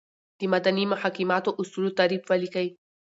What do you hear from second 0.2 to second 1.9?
دمدني محاکماتو اصولو